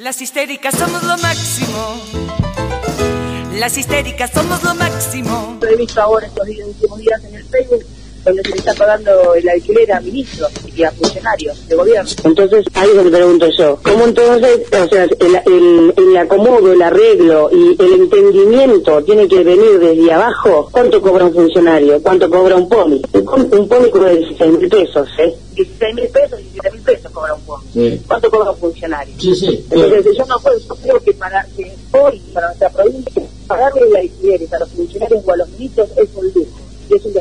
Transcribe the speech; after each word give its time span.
Las 0.00 0.22
histéricas 0.22 0.76
somos 0.78 1.02
lo 1.02 1.18
máximo. 1.18 2.00
Las 3.58 3.76
histéricas 3.76 4.30
somos 4.32 4.64
lo 4.64 4.74
máximo. 4.74 5.58
He 5.70 5.76
visto 5.76 6.00
ahora 6.00 6.26
estos 6.26 6.48
últimos 6.48 6.98
días 7.00 7.22
en 7.22 7.34
el 7.34 7.44
Facebook 7.44 7.84
donde 8.24 8.42
se 8.42 8.48
le 8.48 8.56
está 8.56 8.72
pagando 8.74 9.34
el 9.34 9.46
alquiler 9.46 9.92
a 9.92 10.00
ministros 10.00 10.50
y 10.74 10.82
a 10.84 10.90
funcionarios 10.90 11.68
de 11.68 11.74
gobierno. 11.76 12.10
Entonces, 12.24 12.64
ahí 12.74 12.88
es 12.88 12.96
donde 12.96 13.10
pregunto 13.10 13.46
yo, 13.58 13.78
¿cómo 13.82 14.04
entonces, 14.06 14.60
o 14.72 14.88
sea, 14.88 15.04
el, 15.04 15.40
el, 15.46 15.94
el 15.96 16.16
acomodo, 16.16 16.72
el 16.72 16.80
arreglo 16.80 17.50
y 17.52 17.76
el 17.78 17.92
entendimiento 18.00 19.02
tiene 19.04 19.28
que 19.28 19.44
venir 19.44 19.78
desde 19.80 20.12
abajo? 20.14 20.70
¿Cuánto 20.72 21.02
cobra 21.02 21.26
un 21.26 21.34
funcionario? 21.34 22.02
¿Cuánto 22.02 22.30
cobra 22.30 22.56
un 22.56 22.70
POMI? 22.70 23.02
Un, 23.12 23.58
un 23.58 23.68
POMI 23.68 23.90
cobra 23.90 24.10
16 24.12 24.58
mil 24.58 24.68
pesos, 24.70 25.08
¿eh? 25.18 25.34
16 25.56 25.94
mil 25.94 26.08
pesos, 26.08 26.38
17 26.38 26.48
mil 26.48 26.50
pesos 26.50 26.50
cobra 26.50 26.50
un 26.50 26.50
fondo. 26.50 26.59
Sí. 27.72 28.02
¿Cuánto 28.06 28.30
cobra 28.30 28.50
un 28.50 28.58
funcionario? 28.58 29.14
Sí, 29.18 29.34
sí. 29.34 29.66
Entonces, 29.70 30.16
yo 30.16 30.26
no 30.26 30.38
puedo, 30.40 30.58
yo 30.58 30.74
creo 30.76 31.00
que 31.00 31.12
para 31.14 31.44
que 31.56 31.72
hoy, 31.92 32.20
para 32.32 32.48
nuestra 32.48 32.70
provincia, 32.70 33.22
pagarle 33.46 33.82
el 33.88 33.96
alquiler 33.96 34.40
a 34.54 34.58
los 34.58 34.68
funcionarios 34.70 35.22
o 35.24 35.32
a 35.32 35.36
los 35.36 35.48
ministros 35.50 35.88
es 35.96 36.08
un 36.14 36.26
lujo. 36.26 36.60
Y 36.88 36.96
es 36.96 37.04
un 37.04 37.12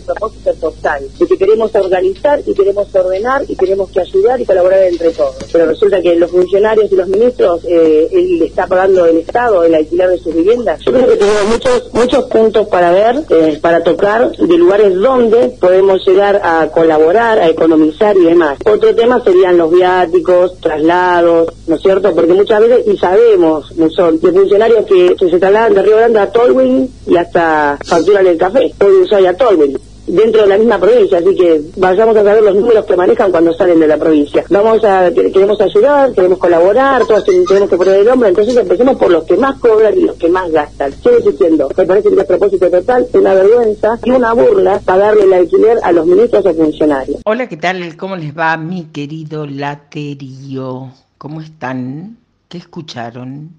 total. 0.59 1.03
Y 1.19 1.25
que 1.25 1.37
queremos 1.37 1.73
organizar 1.75 2.41
y 2.45 2.53
queremos 2.53 2.93
ordenar 2.93 3.43
y 3.47 3.55
tenemos 3.55 3.89
que 3.89 4.01
ayudar 4.01 4.39
y 4.39 4.45
colaborar 4.45 4.83
entre 4.83 5.11
todos. 5.11 5.35
Pero 5.51 5.65
resulta 5.65 6.01
que 6.01 6.15
los 6.15 6.31
funcionarios 6.31 6.91
y 6.91 6.95
los 6.95 7.07
ministros, 7.07 7.61
eh, 7.65 8.09
él 8.11 8.41
está 8.43 8.67
pagando 8.67 9.05
el 9.05 9.17
Estado 9.17 9.63
el 9.63 9.75
alquiler 9.75 10.09
de 10.09 10.17
sus 10.17 10.35
viviendas. 10.35 10.79
Yo 10.85 10.91
creo 10.91 11.07
que 11.07 11.15
tenemos 11.17 11.45
muchos 11.45 11.93
muchos 11.93 12.25
puntos 12.25 12.67
para 12.67 12.91
ver, 12.91 13.23
eh, 13.29 13.59
para 13.61 13.83
tocar, 13.83 14.31
de 14.31 14.57
lugares 14.57 14.95
donde 14.95 15.49
podemos 15.59 16.05
llegar 16.05 16.41
a 16.43 16.67
colaborar, 16.71 17.39
a 17.39 17.49
economizar 17.49 18.15
y 18.17 18.25
demás. 18.25 18.57
Otro 18.65 18.95
tema 18.95 19.21
serían 19.23 19.57
los 19.57 19.71
viáticos, 19.71 20.59
traslados, 20.59 21.53
¿no 21.67 21.75
es 21.75 21.81
cierto? 21.81 22.13
Porque 22.13 22.33
muchas 22.33 22.61
veces, 22.61 22.87
y 22.87 22.97
sabemos, 22.97 23.73
son 23.95 24.19
de 24.19 24.31
funcionarios 24.31 24.85
que, 24.85 25.15
se 25.19 25.39
trasladan 25.39 25.73
de 25.73 25.81
Río 25.83 25.97
Grande 25.97 26.19
a 26.19 26.31
Tolwyn 26.31 26.89
y 27.05 27.15
hasta 27.17 27.77
facturan 27.85 28.25
el 28.27 28.37
café, 28.37 28.73
o 28.79 28.85
de 28.85 28.97
Ushuaia 28.97 29.31
a 29.31 29.37
Tolwyn 29.37 29.77
dentro 30.09 30.41
de 30.41 30.47
la 30.47 30.57
misma 30.57 30.79
provincia, 30.79 31.19
así 31.19 31.35
que 31.35 31.61
vayamos 31.77 32.15
a 32.17 32.23
saber 32.23 32.43
los 32.43 32.55
números 32.55 32.85
que 32.85 32.95
manejan 32.95 33.31
cuando 33.31 33.53
salen 33.53 33.79
de 33.79 33.87
la 33.87 33.97
provincia. 33.97 34.43
Vamos 34.49 34.83
a, 34.83 35.11
que- 35.13 35.31
queremos 35.31 35.59
ayudar, 35.61 36.11
queremos 36.13 36.37
colaborar, 36.39 37.05
todos 37.05 37.23
tenemos 37.25 37.69
que 37.69 37.77
poner 37.77 37.95
el 38.01 38.07
hombro, 38.09 38.27
entonces 38.27 38.55
empecemos 38.57 38.97
por 38.97 39.11
los 39.11 39.23
que 39.25 39.37
más 39.37 39.57
cobran 39.59 39.97
y 39.97 40.01
los 40.01 40.15
que 40.17 40.29
más 40.29 40.51
gastan. 40.51 40.91
Sigo 40.93 41.19
diciendo, 41.19 41.69
me 41.77 41.85
parece 41.85 42.09
un 42.09 42.15
propósito 42.25 42.69
total, 42.69 43.07
una 43.13 43.33
vergüenza 43.33 43.99
y 44.03 44.11
una 44.11 44.33
burla 44.33 44.79
pagarle 44.83 45.23
el 45.23 45.33
alquiler 45.33 45.77
a 45.83 45.91
los 45.91 46.05
ministros 46.05 46.45
o 46.45 46.53
funcionarios. 46.53 47.21
Hola, 47.25 47.47
¿qué 47.47 47.57
tal? 47.57 47.95
¿Cómo 47.97 48.15
les 48.15 48.37
va, 48.37 48.57
mi 48.57 48.85
querido 48.85 49.45
laterío? 49.45 50.91
¿Cómo 51.17 51.41
están? 51.41 52.17
¿Qué 52.47 52.57
escucharon? 52.57 53.49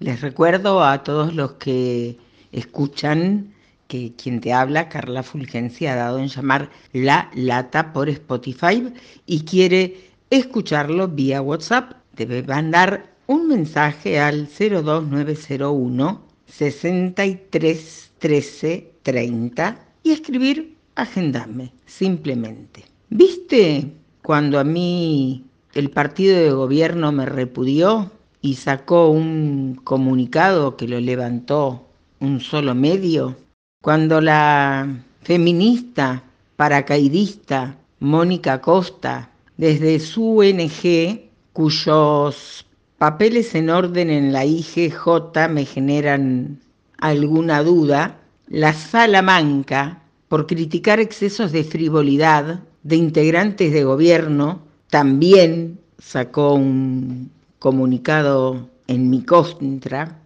Les 0.00 0.20
recuerdo 0.20 0.82
a 0.82 1.02
todos 1.02 1.34
los 1.34 1.52
que 1.52 2.16
escuchan 2.52 3.52
que 3.88 4.12
quien 4.14 4.40
te 4.40 4.52
habla, 4.52 4.88
Carla 4.88 5.22
Fulgencia, 5.22 5.94
ha 5.94 5.96
dado 5.96 6.18
en 6.18 6.28
llamar 6.28 6.70
La 6.92 7.30
Lata 7.34 7.92
por 7.92 8.08
Spotify 8.08 8.92
y 9.26 9.40
quiere 9.40 10.10
escucharlo 10.30 11.08
vía 11.08 11.42
WhatsApp. 11.42 11.92
Debe 12.14 12.42
mandar 12.42 13.14
un 13.26 13.48
mensaje 13.48 14.20
al 14.20 14.46
02901 14.46 16.22
63 16.46 18.10
13 18.18 18.92
30 19.02 19.78
y 20.02 20.10
escribir 20.10 20.76
agendame, 20.94 21.72
simplemente. 21.86 22.84
¿Viste 23.08 23.92
cuando 24.22 24.58
a 24.58 24.64
mí 24.64 25.44
el 25.74 25.90
partido 25.90 26.36
de 26.38 26.50
gobierno 26.50 27.12
me 27.12 27.24
repudió 27.24 28.10
y 28.42 28.54
sacó 28.54 29.08
un 29.08 29.80
comunicado 29.84 30.76
que 30.76 30.88
lo 30.88 31.00
levantó 31.00 31.86
un 32.20 32.40
solo 32.40 32.74
medio? 32.74 33.36
Cuando 33.80 34.20
la 34.20 34.88
feminista 35.22 36.24
paracaidista 36.56 37.76
Mónica 38.00 38.60
Costa, 38.60 39.30
desde 39.56 40.00
su 40.00 40.38
ONG, 40.40 41.30
cuyos 41.52 42.66
papeles 42.98 43.54
en 43.54 43.70
orden 43.70 44.10
en 44.10 44.32
la 44.32 44.44
IGJ 44.44 45.48
me 45.48 45.64
generan 45.64 46.58
alguna 46.98 47.62
duda, 47.62 48.18
la 48.48 48.72
Salamanca, 48.72 50.02
por 50.26 50.48
criticar 50.48 50.98
excesos 50.98 51.52
de 51.52 51.62
frivolidad 51.62 52.64
de 52.82 52.96
integrantes 52.96 53.72
de 53.72 53.84
gobierno, 53.84 54.60
también 54.90 55.78
sacó 55.98 56.54
un 56.54 57.30
comunicado 57.60 58.68
en 58.88 59.08
mi 59.08 59.22
contra. 59.22 60.18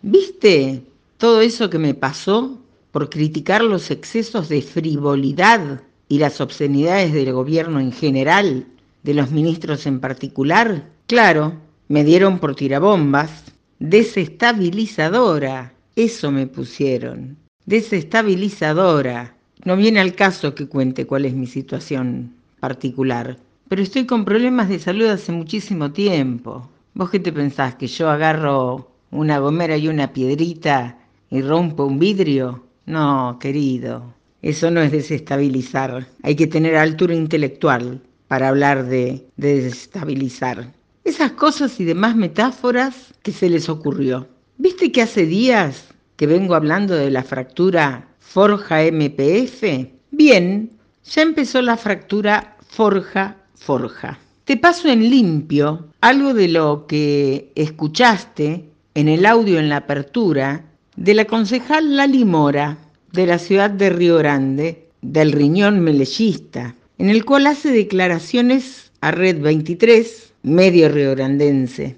¿Viste 0.00 0.84
todo 1.18 1.40
eso 1.40 1.68
que 1.70 1.78
me 1.78 1.94
pasó 1.94 2.59
por 2.92 3.10
criticar 3.10 3.62
los 3.62 3.90
excesos 3.90 4.48
de 4.48 4.62
frivolidad 4.62 5.82
y 6.08 6.18
las 6.18 6.40
obscenidades 6.40 7.12
del 7.12 7.32
gobierno 7.32 7.80
en 7.80 7.92
general, 7.92 8.66
de 9.02 9.14
los 9.14 9.30
ministros 9.30 9.86
en 9.86 10.00
particular? 10.00 10.88
Claro, 11.06 11.54
me 11.88 12.04
dieron 12.04 12.38
por 12.38 12.54
tirabombas, 12.54 13.44
desestabilizadora, 13.78 15.72
eso 15.96 16.30
me 16.30 16.46
pusieron, 16.46 17.36
desestabilizadora. 17.66 19.34
No 19.64 19.76
viene 19.76 20.00
al 20.00 20.14
caso 20.14 20.54
que 20.54 20.66
cuente 20.66 21.06
cuál 21.06 21.24
es 21.26 21.34
mi 21.34 21.46
situación 21.46 22.34
particular, 22.60 23.38
pero 23.68 23.82
estoy 23.82 24.06
con 24.06 24.24
problemas 24.24 24.68
de 24.68 24.78
salud 24.78 25.06
hace 25.06 25.32
muchísimo 25.32 25.92
tiempo. 25.92 26.68
¿Vos 26.94 27.10
qué 27.10 27.20
te 27.20 27.32
pensás? 27.32 27.76
¿Que 27.76 27.86
yo 27.86 28.10
agarro 28.10 28.90
una 29.10 29.38
gomera 29.38 29.76
y 29.76 29.88
una 29.88 30.12
piedrita 30.12 30.98
y 31.30 31.42
rompo 31.42 31.84
un 31.84 31.98
vidrio? 31.98 32.64
No, 32.86 33.38
querido, 33.40 34.14
eso 34.42 34.70
no 34.70 34.80
es 34.80 34.92
desestabilizar. 34.92 36.06
Hay 36.22 36.34
que 36.34 36.46
tener 36.46 36.76
altura 36.76 37.14
intelectual 37.14 38.00
para 38.28 38.48
hablar 38.48 38.86
de, 38.86 39.26
de 39.36 39.62
desestabilizar. 39.62 40.72
Esas 41.04 41.32
cosas 41.32 41.80
y 41.80 41.84
demás 41.84 42.16
metáforas 42.16 43.14
que 43.22 43.32
se 43.32 43.50
les 43.50 43.68
ocurrió. 43.68 44.28
¿Viste 44.58 44.92
que 44.92 45.02
hace 45.02 45.26
días 45.26 45.88
que 46.16 46.26
vengo 46.26 46.54
hablando 46.54 46.94
de 46.94 47.10
la 47.10 47.22
fractura 47.22 48.08
Forja 48.18 48.82
MPF? 48.82 49.88
Bien, 50.10 50.70
ya 51.04 51.22
empezó 51.22 51.62
la 51.62 51.76
fractura 51.76 52.56
Forja 52.68 53.36
Forja. 53.54 54.18
Te 54.44 54.56
paso 54.56 54.88
en 54.88 55.08
limpio 55.08 55.88
algo 56.00 56.34
de 56.34 56.48
lo 56.48 56.86
que 56.86 57.52
escuchaste 57.54 58.68
en 58.94 59.08
el 59.08 59.26
audio 59.26 59.58
en 59.58 59.68
la 59.68 59.76
apertura 59.76 60.64
de 60.96 61.14
la 61.14 61.24
concejal 61.24 61.96
Lali 61.96 62.24
Mora 62.24 62.78
de 63.12 63.26
la 63.26 63.38
ciudad 63.38 63.70
de 63.70 63.90
Río 63.90 64.18
Grande, 64.18 64.88
del 65.02 65.32
riñón 65.32 65.80
melechista, 65.80 66.74
en 66.98 67.10
el 67.10 67.24
cual 67.24 67.46
hace 67.46 67.70
declaraciones 67.70 68.92
a 69.00 69.10
Red 69.10 69.40
23, 69.40 70.32
medio 70.42 70.88
riograndense. 70.88 71.96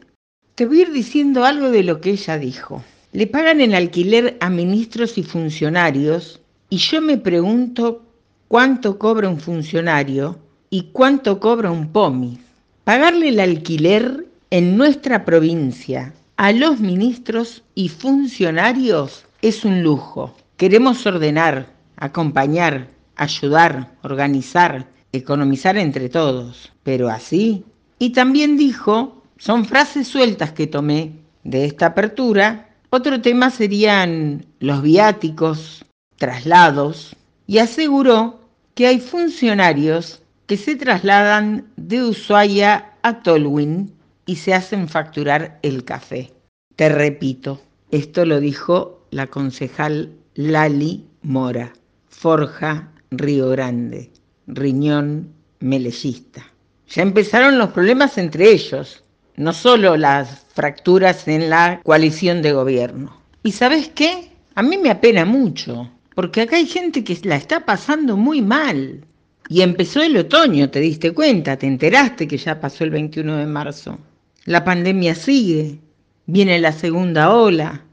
Te 0.55 0.67
voy 0.67 0.81
a 0.81 0.83
ir 0.83 0.93
diciendo 0.93 1.45
algo 1.45 1.71
de 1.71 1.83
lo 1.83 2.01
que 2.01 2.11
ella 2.11 2.39
dijo. 2.39 2.85
Le 3.13 3.27
pagan 3.27 3.61
el 3.61 3.75
alquiler 3.75 4.37
a 4.41 4.49
ministros 4.49 5.19
y 5.19 5.23
funcionarios 5.23 6.41
y 6.71 6.79
yo 6.79 7.03
me 7.03 7.19
pregunto 7.19 8.03
cuánto 8.49 8.99
cobra 8.99 9.29
un 9.29 9.41
funcionario 9.41 10.39
y 10.71 10.89
cuánto 10.93 11.41
cobra 11.41 11.71
un 11.71 11.89
POMI. 11.93 12.39
Pagarle 12.85 13.29
el 13.29 13.41
alquiler 13.41 14.27
en 14.51 14.77
nuestra 14.77 15.25
provincia 15.25 16.15
a 16.37 16.53
los 16.53 16.81
ministros 16.81 17.63
y 17.75 17.89
funcionarios 17.89 19.27
es 19.43 19.65
un 19.65 19.83
lujo. 19.83 20.35
Queremos 20.57 21.05
ordenar, 21.07 21.73
acompañar, 21.97 22.89
ayudar, 23.17 23.93
organizar, 24.03 24.89
economizar 25.13 25.77
entre 25.77 26.09
todos, 26.09 26.73
pero 26.83 27.09
así. 27.09 27.65
Y 27.99 28.11
también 28.11 28.57
dijo, 28.57 29.23
son 29.39 29.65
frases 29.65 30.09
sueltas 30.09 30.53
que 30.53 30.67
tomé 30.67 31.13
de 31.45 31.65
esta 31.65 31.87
apertura, 31.87 32.69
otro 32.91 33.21
tema 33.21 33.51
serían 33.51 34.45
los 34.61 34.83
viáticos, 34.83 35.85
traslados, 36.17 37.17
y 37.47 37.59
aseguró 37.59 38.41
que 38.75 38.87
hay 38.87 39.01
funcionarios 39.01 40.23
que 40.47 40.57
se 40.57 40.77
trasladan 40.77 41.67
de 41.77 42.05
Ushuaia 42.05 42.93
a 43.03 43.23
Tolwyn 43.23 43.93
y 44.27 44.37
se 44.37 44.55
hacen 44.55 44.89
facturar 44.89 45.59
el 45.63 45.85
café. 45.85 46.33
Te 46.77 46.89
repito, 46.89 47.61
esto 47.91 48.25
lo 48.25 48.41
dijo 48.41 49.07
la 49.11 49.27
concejal 49.27 50.13
Lali 50.35 51.07
Mora, 51.23 51.73
Forja 52.09 52.91
Río 53.11 53.51
Grande, 53.51 54.11
Riñón 54.47 55.33
Melellista. 55.61 56.47
Ya 56.89 57.03
empezaron 57.03 57.59
los 57.59 57.71
problemas 57.71 58.19
entre 58.19 58.51
ellos, 58.51 59.05
no 59.37 59.53
solo 59.53 59.97
las 59.97 60.47
fracturas 60.55 61.29
en 61.29 61.51
la 61.51 61.81
coalición 61.83 62.43
de 62.43 62.53
gobierno. 62.53 63.23
¿Y 63.43 63.53
sabes 63.53 63.89
qué? 63.89 64.31
A 64.55 64.63
mí 64.63 64.77
me 64.79 64.91
apena 64.91 65.25
mucho, 65.25 65.91
porque 66.15 66.43
acá 66.43 66.57
hay 66.57 66.67
gente 66.67 67.05
que 67.05 67.19
la 67.25 67.37
está 67.37 67.65
pasando 67.65 68.17
muy 68.17 68.43
mal. 68.43 69.05
Y 69.49 69.63
empezó 69.63 70.03
el 70.03 70.17
otoño, 70.17 70.71
¿te 70.71 70.81
diste 70.81 71.13
cuenta? 71.13 71.57
¿Te 71.57 71.67
enteraste 71.67 72.29
que 72.29 72.39
ya 72.39 72.61
pasó 72.61 72.85
el 72.85 72.91
21 72.91 73.37
de 73.37 73.47
marzo? 73.47 73.99
La 74.45 74.65
pandemia 74.65 75.15
sigue, 75.15 75.79
viene 76.27 76.59
la 76.59 76.73
segunda 76.73 77.33
ola 77.33 77.85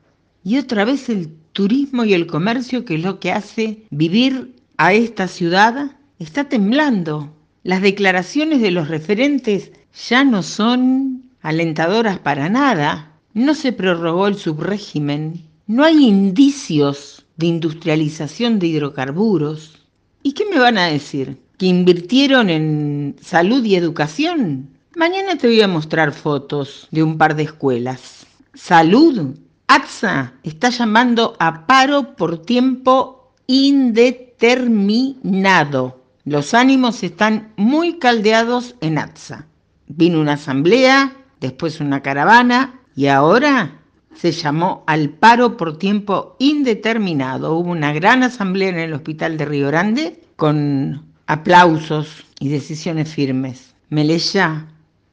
y 0.43 0.57
otra 0.57 0.83
vez 0.83 1.09
el 1.09 1.29
turismo 1.53 2.05
y 2.05 2.13
el 2.13 2.25
comercio, 2.25 2.85
que 2.85 2.95
es 2.95 3.03
lo 3.03 3.19
que 3.19 3.31
hace 3.31 3.83
vivir 3.91 4.55
a 4.77 4.93
esta 4.93 5.27
ciudad, 5.27 5.91
está 6.17 6.49
temblando. 6.49 7.35
Las 7.63 7.81
declaraciones 7.81 8.61
de 8.61 8.71
los 8.71 8.87
referentes 8.87 9.71
ya 10.09 10.23
no 10.23 10.41
son 10.41 11.23
alentadoras 11.41 12.17
para 12.17 12.49
nada. 12.49 13.11
No 13.33 13.53
se 13.53 13.71
prorrogó 13.71 14.27
el 14.27 14.35
subrégimen. 14.35 15.43
No 15.67 15.83
hay 15.83 16.07
indicios 16.07 17.25
de 17.37 17.47
industrialización 17.47 18.57
de 18.57 18.67
hidrocarburos. 18.67 19.85
¿Y 20.23 20.31
qué 20.31 20.45
me 20.45 20.59
van 20.59 20.77
a 20.79 20.87
decir? 20.87 21.37
¿Que 21.57 21.67
invirtieron 21.67 22.49
en 22.49 23.15
salud 23.21 23.63
y 23.63 23.75
educación? 23.75 24.78
Mañana 24.99 25.35
te 25.37 25.47
voy 25.47 25.61
a 25.61 25.67
mostrar 25.69 26.11
fotos 26.11 26.89
de 26.91 27.01
un 27.03 27.17
par 27.17 27.37
de 27.37 27.43
escuelas. 27.43 28.27
Salud. 28.53 29.37
ATSA 29.65 30.33
está 30.43 30.71
llamando 30.71 31.37
a 31.39 31.65
paro 31.65 32.17
por 32.17 32.41
tiempo 32.41 33.31
indeterminado. 33.47 36.03
Los 36.25 36.53
ánimos 36.53 37.01
están 37.01 37.53
muy 37.55 37.97
caldeados 37.97 38.75
en 38.81 38.97
ATSA. 38.97 39.47
Vino 39.87 40.19
una 40.19 40.33
asamblea, 40.33 41.15
después 41.39 41.79
una 41.79 42.01
caravana 42.01 42.81
y 42.93 43.07
ahora 43.07 43.79
se 44.15 44.33
llamó 44.33 44.83
al 44.85 45.11
paro 45.11 45.55
por 45.55 45.77
tiempo 45.77 46.35
indeterminado. 46.39 47.55
Hubo 47.55 47.71
una 47.71 47.93
gran 47.93 48.23
asamblea 48.23 48.67
en 48.67 48.79
el 48.79 48.91
hospital 48.91 49.37
de 49.37 49.45
Río 49.45 49.67
Grande 49.67 50.19
con 50.35 51.05
aplausos 51.25 52.25
y 52.41 52.49
decisiones 52.49 53.13
firmes. 53.13 53.73
Meleya, 53.87 54.67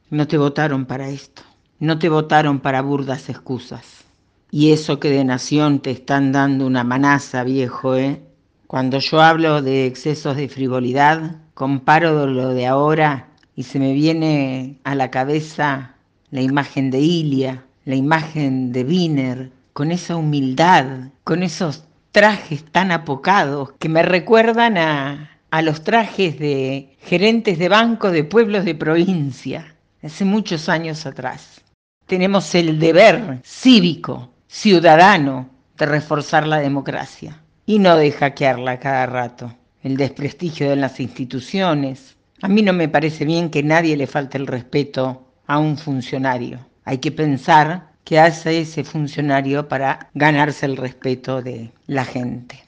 no 0.09 0.27
te 0.27 0.37
votaron 0.37 0.85
para 0.85 1.09
esto, 1.09 1.41
no 1.79 1.99
te 1.99 2.09
votaron 2.09 2.59
para 2.59 2.81
burdas 2.81 3.29
excusas. 3.29 4.05
Y 4.51 4.71
eso 4.71 4.99
que 4.99 5.09
de 5.09 5.25
nación 5.25 5.79
te 5.79 5.91
están 5.91 6.31
dando 6.31 6.65
una 6.65 6.83
manaza, 6.85 7.43
viejo, 7.43 7.95
¿eh? 7.95 8.21
Cuando 8.67 8.99
yo 8.99 9.21
hablo 9.21 9.61
de 9.61 9.85
excesos 9.85 10.37
de 10.37 10.47
frivolidad, 10.47 11.37
comparo 11.53 12.27
lo 12.27 12.49
de 12.49 12.67
ahora 12.67 13.27
y 13.55 13.63
se 13.63 13.79
me 13.79 13.93
viene 13.93 14.77
a 14.83 14.95
la 14.95 15.11
cabeza 15.11 15.95
la 16.31 16.41
imagen 16.41 16.91
de 16.91 16.99
Ilia, 16.99 17.65
la 17.85 17.95
imagen 17.95 18.71
de 18.71 18.83
Wiener, 18.83 19.51
con 19.73 19.91
esa 19.91 20.15
humildad, 20.15 21.09
con 21.23 21.43
esos 21.43 21.83
trajes 22.11 22.63
tan 22.65 22.91
apocados 22.91 23.73
que 23.79 23.89
me 23.89 24.03
recuerdan 24.03 24.77
a, 24.77 25.31
a 25.51 25.61
los 25.61 25.83
trajes 25.83 26.39
de 26.39 26.95
gerentes 26.99 27.59
de 27.59 27.69
banco 27.69 28.11
de 28.11 28.23
pueblos 28.23 28.65
de 28.65 28.75
provincia, 28.75 29.75
hace 30.07 30.25
muchos 30.25 30.69
años 30.69 31.05
atrás. 31.05 31.61
Tenemos 32.05 32.55
el 32.55 32.79
deber 32.79 33.39
cívico, 33.43 34.31
ciudadano, 34.47 35.49
de 35.77 35.85
reforzar 35.85 36.47
la 36.47 36.59
democracia 36.59 37.41
y 37.65 37.79
no 37.79 37.95
de 37.97 38.11
hackearla 38.11 38.79
cada 38.79 39.05
rato. 39.05 39.53
El 39.83 39.97
desprestigio 39.97 40.69
de 40.69 40.77
las 40.77 40.99
instituciones. 40.99 42.15
A 42.41 42.47
mí 42.47 42.61
no 42.61 42.73
me 42.73 42.87
parece 42.87 43.25
bien 43.25 43.49
que 43.49 43.63
nadie 43.63 43.97
le 43.97 44.07
falte 44.07 44.37
el 44.37 44.47
respeto 44.47 45.27
a 45.45 45.59
un 45.59 45.77
funcionario. 45.77 46.65
Hay 46.85 46.99
que 46.99 47.11
pensar 47.11 47.89
qué 48.03 48.19
hace 48.19 48.61
ese 48.61 48.83
funcionario 48.83 49.67
para 49.67 50.09
ganarse 50.13 50.65
el 50.65 50.77
respeto 50.77 51.41
de 51.41 51.71
la 51.85 52.05
gente. 52.05 52.63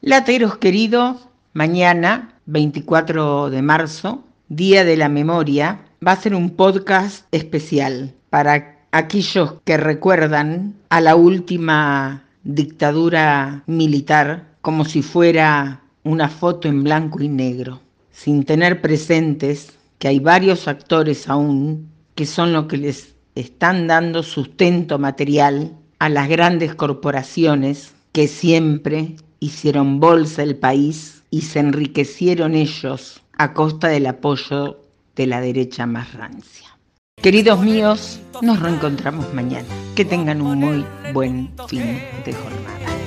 Lateros 0.00 0.58
queridos, 0.58 1.28
mañana, 1.52 2.34
24 2.46 3.50
de 3.50 3.62
marzo, 3.62 4.24
Día 4.48 4.84
de 4.84 4.96
la 4.96 5.08
Memoria, 5.08 5.80
va 6.06 6.12
a 6.12 6.20
ser 6.20 6.34
un 6.34 6.50
podcast 6.50 7.26
especial 7.30 8.14
para 8.30 8.86
aquellos 8.90 9.54
que 9.64 9.76
recuerdan 9.76 10.74
a 10.88 11.00
la 11.02 11.14
última 11.14 12.24
dictadura 12.42 13.62
militar 13.66 14.56
como 14.62 14.86
si 14.86 15.02
fuera 15.02 15.82
una 16.02 16.30
foto 16.30 16.68
en 16.68 16.84
blanco 16.84 17.20
y 17.22 17.28
negro, 17.28 17.80
sin 18.10 18.44
tener 18.44 18.80
presentes 18.80 19.78
que 19.98 20.08
hay 20.08 20.20
varios 20.20 20.68
actores 20.68 21.28
aún 21.28 21.90
que 22.14 22.24
son 22.24 22.54
los 22.54 22.64
que 22.64 22.78
les 22.78 23.14
están 23.34 23.86
dando 23.86 24.22
sustento 24.22 24.98
material 24.98 25.76
a 25.98 26.08
las 26.08 26.30
grandes 26.30 26.74
corporaciones 26.74 27.94
que 28.12 28.26
siempre 28.26 29.16
hicieron 29.38 30.00
bolsa 30.00 30.42
el 30.42 30.56
país 30.56 31.24
y 31.30 31.42
se 31.42 31.60
enriquecieron 31.60 32.54
ellos 32.54 33.22
a 33.36 33.52
costa 33.52 33.88
del 33.88 34.06
apoyo 34.06 34.80
de 35.20 35.26
la 35.26 35.42
derecha 35.42 35.84
más 35.84 36.14
rancia. 36.14 36.78
Queridos 37.20 37.60
míos, 37.60 38.20
nos 38.40 38.58
reencontramos 38.58 39.34
mañana. 39.34 39.68
Que 39.94 40.06
tengan 40.06 40.40
un 40.40 40.58
muy 40.58 40.86
buen 41.12 41.50
fin 41.68 42.00
de 42.24 42.32
jornada. 42.32 42.99